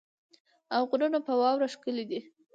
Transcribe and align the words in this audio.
او 0.75 0.81
غرونه 0.89 1.19
په 1.27 1.33
واوره 1.39 1.67
ښکلې 1.73 2.05
دي. 2.09 2.19